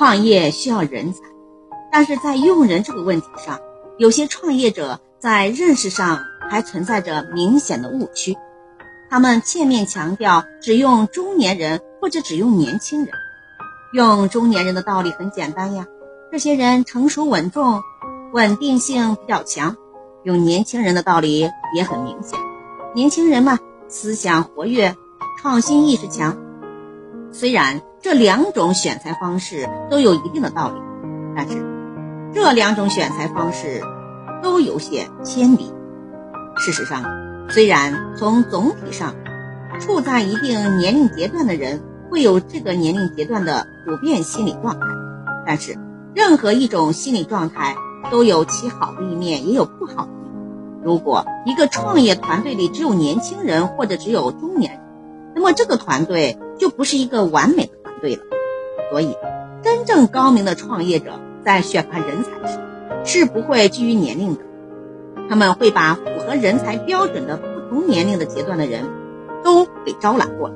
[0.00, 1.20] 创业需要人才，
[1.92, 3.60] 但是在用人这个问题上，
[3.98, 8.34] 有些创业者在认识上还存在着明显的误区。
[9.10, 13.10] 他们片面强调只用中年人或者只用年轻人。
[13.92, 15.86] 用中年人的道理很简单呀，
[16.32, 17.82] 这些人成熟稳重，
[18.32, 19.76] 稳定性比较强。
[20.24, 22.38] 用年轻人的道理也很明显，
[22.94, 24.96] 年轻人嘛，思想活跃，
[25.42, 26.38] 创新意识强。
[27.32, 30.80] 虽然这两种选材方式都有一定的道理，
[31.36, 31.62] 但是
[32.32, 33.82] 这两种选材方式
[34.42, 35.70] 都有些偏离。
[36.56, 37.04] 事实上，
[37.50, 39.14] 虽然从总体上，
[39.80, 44.86] 处在一定年龄阶段的人会有这个年龄阶段的普遍心理状态，
[45.46, 45.78] 但是
[46.14, 47.76] 任何一种心理状态
[48.10, 50.82] 都有其好的一面，也有不好的一面。
[50.82, 54.80] 如果一个创业团队里只有年轻人或者只有中年人，
[55.34, 56.38] 那么这个团队。
[56.60, 57.72] 就不是一个完美的，
[58.90, 59.16] 所以，
[59.62, 61.12] 真正高明的创业者
[61.44, 62.58] 在选拔人才时，
[63.04, 64.42] 是不会拘于年龄的，
[65.28, 68.84] 他们会把符合人才标准的不同年龄的阶段的人，
[69.44, 70.54] 都给招揽过来，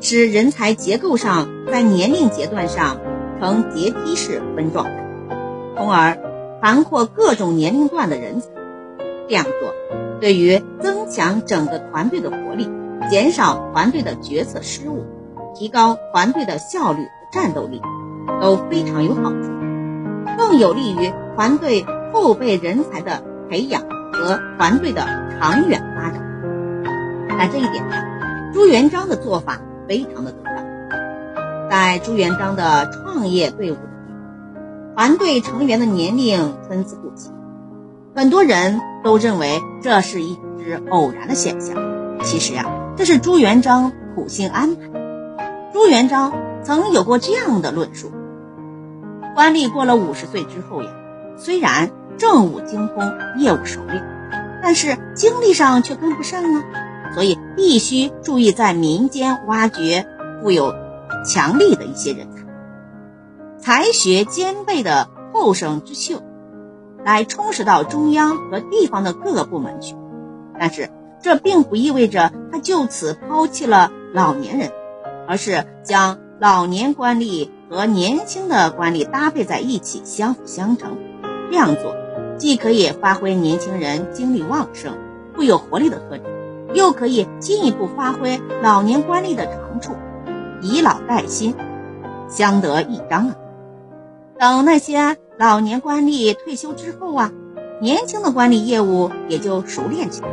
[0.00, 3.00] 使人才结构上在年龄阶段上
[3.40, 5.06] 呈阶梯式分状态，
[5.76, 6.18] 从而
[6.62, 8.48] 涵括各种年龄段的人才。
[9.28, 9.74] 这样做，
[10.20, 12.66] 对于增强整个团队的活力，
[13.10, 15.04] 减少团队的决策失误。
[15.54, 17.82] 提高团队的效率战斗力
[18.40, 19.50] 都非常有好处，
[20.38, 25.06] 更有利于团队后备人才的培养和团队的
[25.38, 26.22] 长远发展。
[27.38, 28.04] 在这一点上，
[28.52, 31.70] 朱元璋的做法非常的得当。
[31.70, 33.80] 在朱元璋的创业队伍里，
[34.96, 37.30] 团队成员的年龄参差不齐，
[38.16, 41.76] 很多人都认为这是一只偶然的现象。
[42.24, 42.64] 其实啊，
[42.96, 44.80] 这是朱元璋苦心安排。
[45.72, 46.32] 朱元璋
[46.68, 48.12] 曾有过这样的论述：
[49.34, 50.90] 官吏过了五十岁之后呀，
[51.38, 54.04] 虽然政务精通、业务熟练，
[54.62, 56.62] 但是精力上却跟不上啊，
[57.14, 60.04] 所以必须注意在民间挖掘
[60.42, 60.74] 富有
[61.24, 62.28] 强力的一些人
[63.58, 66.20] 才，才学兼备的后生之秀，
[67.02, 69.96] 来充实到中央和地方的各个部门去。
[70.60, 70.90] 但是
[71.22, 74.70] 这并不意味着他就此抛弃了老年人。
[75.26, 80.96] 而是将老年官吏和年轻的官吏搭配在一起，相辅相成。
[81.50, 81.96] 这样做，
[82.36, 84.96] 既可以发挥年轻人精力旺盛、
[85.34, 86.22] 富有活力的特点，
[86.74, 89.94] 又可以进一步发挥老年官吏的长处，
[90.60, 91.56] 以老带新，
[92.28, 93.34] 相得益彰啊！
[94.38, 97.32] 等那些老年官吏退休之后啊，
[97.80, 100.28] 年轻的官吏业务也就熟练起来，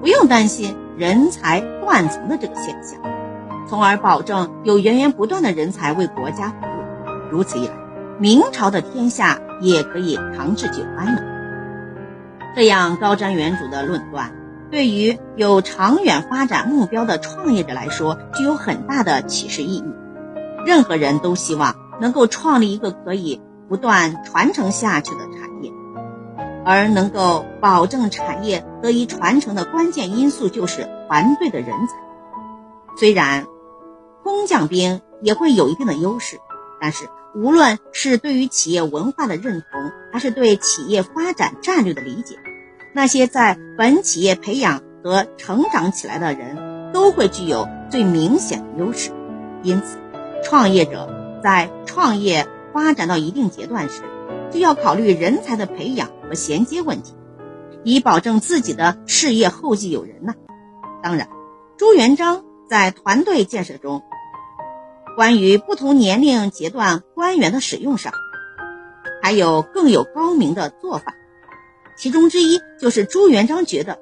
[0.00, 3.00] 不用担心人才断层的这个现象。
[3.72, 7.72] 从而保证有源源不断的人才为国家服务，如此一来，
[8.18, 11.22] 明朝的天下也可以长治久安了。
[12.54, 14.30] 这样高瞻远瞩的论断，
[14.70, 19.84] 对于有长远发展目标的创业者来说，具有很大的启示意义。
[20.66, 23.40] 任何人都希望能够创立一个可以
[23.70, 25.72] 不断传承下去的产业，
[26.66, 31.94] 而能够保证产业得以传承的关键因素就是团队的人才。
[32.98, 33.46] 虽然。
[34.22, 36.38] 工匠兵也会有一定的优势，
[36.80, 42.36] 但是无论是对于企业文化的认同，还是对企业发展战略的理解，
[42.94, 49.10] 那些在本企业培养和成长起来的人，都会具有最明显的优势。
[49.62, 49.98] 因此，
[50.44, 54.02] 创业者在创业发展到一定阶段时，
[54.50, 57.14] 就要考虑人才的培养和衔接问题，
[57.82, 60.34] 以保证自己的事业后继有人呢。
[61.02, 61.28] 当然，
[61.78, 64.02] 朱元璋在团队建设中。
[65.16, 68.12] 关于不同年龄阶段官员的使用上，
[69.22, 71.14] 还有更有高明的做法。
[71.96, 73.98] 其中之一就是朱元璋觉得，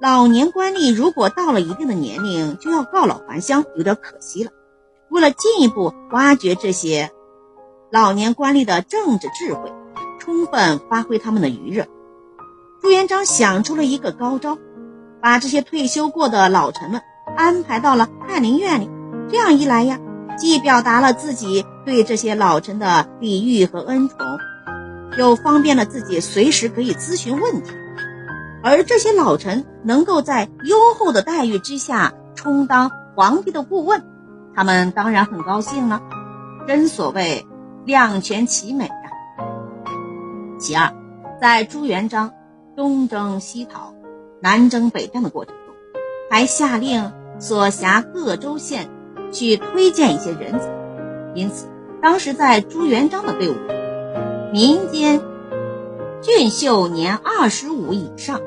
[0.00, 4.50] 老年官吏如果到了一定的年龄就要告老还乡，有点可惜了。
[5.10, 7.10] 为了进一步挖掘这些
[7.90, 9.72] 老年官吏的政治智慧，
[10.18, 11.86] 充分发挥他们的余热，
[12.82, 14.58] 朱元璋想出了一个高招，
[15.22, 17.00] 把这些退休过的老臣们
[17.36, 18.90] 安排到了翰林院里。
[19.30, 20.00] 这样一来呀。
[20.38, 24.16] 既表达了自己对这些老臣的礼遇和恩宠，
[25.18, 27.72] 又方便了自己随时可以咨询问题，
[28.62, 34.04] 而这些老臣能够在优厚的待遇之下充当皇帝的顾问，
[34.54, 36.00] 他们当然很高兴了。
[36.66, 37.46] 真所谓
[37.84, 38.94] 两全其美呀。
[40.60, 40.92] 其二，
[41.40, 42.32] 在朱元璋
[42.76, 43.94] 东征西讨、
[44.40, 45.74] 南征北战的过程中，
[46.30, 48.88] 还下令所辖各州县。
[49.32, 50.68] 去推荐一些人才，
[51.34, 51.66] 因此
[52.02, 55.20] 当时在朱元璋的队伍里，民间
[56.20, 58.40] 俊秀年二十五以上，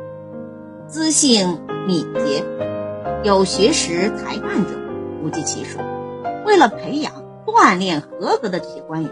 [0.87, 2.43] 资性敏捷、
[3.23, 4.71] 有学识才干者
[5.21, 5.79] 不计其数。
[6.45, 7.13] 为了培养
[7.45, 9.11] 锻炼合格的这些官员，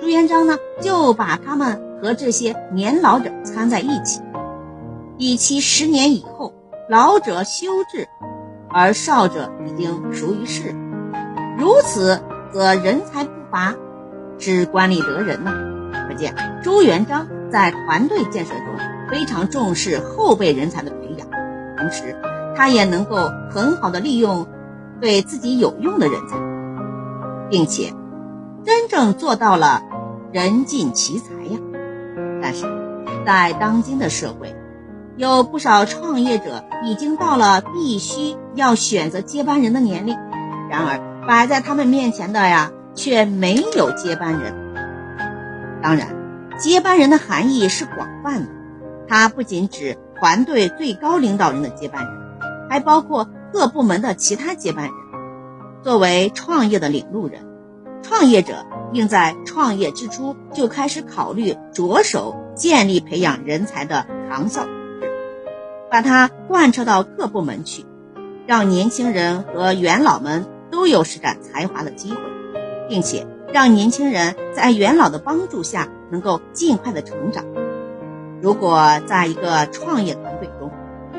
[0.00, 4.20] 朱元璋呢就把他们和这些年老者参在一起，
[5.18, 6.52] 以期十年以后，
[6.88, 8.08] 老者休治，
[8.70, 10.74] 而少者已经熟于世，
[11.60, 13.74] 如此则人才不乏，
[14.38, 15.52] 使官吏得人呢。
[16.08, 16.34] 可见
[16.64, 18.64] 朱元璋在团队建设中
[19.10, 21.28] 非常重视后备人才的培养，
[21.76, 22.16] 同时
[22.56, 24.48] 他也能够很好的利用
[25.02, 26.38] 对自己有用的人才，
[27.50, 27.92] 并且
[28.64, 29.82] 真正做到了。
[30.32, 31.58] 人尽其才呀！
[32.40, 32.64] 但是，
[33.26, 34.54] 在当今的社会，
[35.16, 40.16] 有不少创业者已经到了必须要选择接班人的年龄，
[40.70, 44.52] 然而摆在他们面前的呀，却没有接班人。
[45.80, 46.08] 当然，
[46.58, 48.48] 接班人的含义是广泛的，
[49.06, 52.12] 它不仅指团队最高领导人的接班人，
[52.68, 54.94] 还包括各部门的其他接班人。
[55.84, 57.46] 作为创业的领路人，
[58.02, 58.66] 创业者。
[58.92, 65.08] 应在创业之初就开始考虑，着手建立培养人才的长效组织，
[65.88, 67.86] 把它贯彻到各部门去，
[68.48, 70.44] 让年轻人和元老们
[70.80, 72.16] 都有施展才华的机会，
[72.88, 77.44] 并且让年轻人在元老的帮助下能够尽快的成长。
[78.40, 80.70] 如果在一个创业团队中，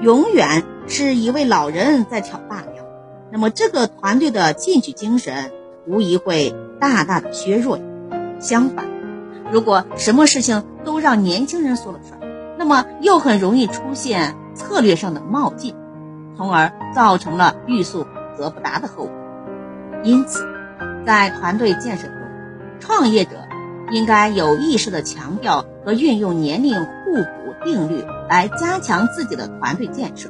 [0.01, 2.83] 永远是一位老人在挑大梁，
[3.31, 5.51] 那么这个团队的进取精神
[5.85, 6.55] 无疑会。
[6.79, 7.77] 大大的削弱。
[8.39, 8.87] 相反，
[9.51, 12.19] 如果什么事情都让年轻人说了算，
[12.57, 15.75] 那么又很容易出现策略上的冒进，
[16.35, 19.13] 从而造成了欲速则不达的后果。
[20.03, 20.45] 因此，
[21.05, 22.15] 在团队建设中，
[22.79, 23.31] 创业者
[23.91, 30.29] 应该有意识地强调和运用年龄互补定律来加强自己的团队建设。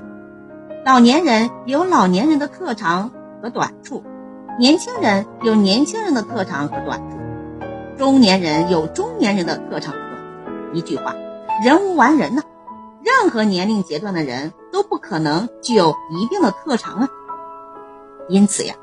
[0.84, 4.04] 老年人有老年人的特长和短处。
[4.60, 7.18] 年轻人有年轻人的特长和短处，
[7.98, 10.00] 中年人有中年人的特长和。
[10.74, 11.16] 一句话，
[11.64, 12.42] 人无完人呐，
[13.02, 17.10] 任何年龄阶段的人都不可能具有一定的特长啊。
[18.28, 18.76] 因此呀，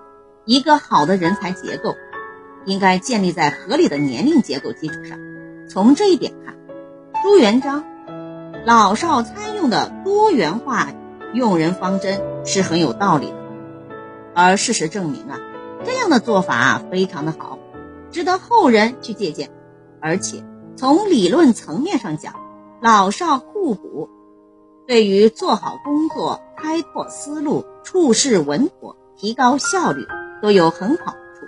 [0.48, 1.94] 一个好的人才结构，
[2.64, 5.18] 应该建立在合理的年龄结构基础上。
[5.68, 6.56] 从这一点看，
[7.22, 7.84] 朱元璋
[8.64, 10.88] 老少参用的多元化
[11.34, 13.36] 用人方针是很有道理的。
[14.34, 15.38] 而事实证明啊。
[15.84, 17.58] 这样的做法非常的好，
[18.10, 19.50] 值得后人去借鉴。
[20.00, 20.42] 而且
[20.76, 22.34] 从理论层面上讲，
[22.80, 24.08] 老少互补，
[24.86, 30.06] 对于做好工作、开拓思路、处事稳妥、提高效率
[30.42, 31.46] 都有很好的处，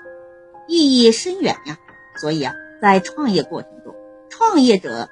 [0.69, 1.79] 意义深远呀。
[2.21, 3.95] 所以啊，在创业过程中，
[4.29, 5.09] 创业者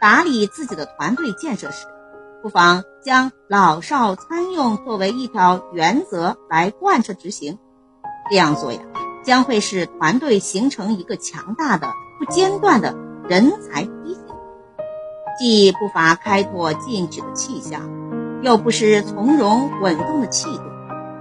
[0.00, 1.86] 打理自己的团队建设时，
[2.42, 7.58] 不妨将老少参用作为一条原则来贯彻执行。
[8.30, 8.80] 这样做呀，
[9.24, 12.94] 将会使团队形成一个强大的、不间断的
[13.28, 14.22] 人才梯形，
[15.38, 17.90] 既不乏开拓进取的气象，
[18.42, 20.62] 又不失从容稳重的气度。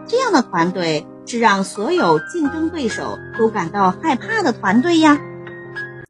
[0.08, 5.20] 这样的团队是让所有竞争对手都感到害怕的团队呀。